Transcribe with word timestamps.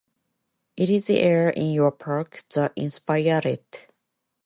It 0.77 0.89
is 0.89 1.05
the 1.05 1.19
air 1.19 1.51
in 1.51 1.69
your 1.73 1.91
park 1.91 2.41
that 2.55 2.73
inspired 2.75 3.45
it. 3.45 3.87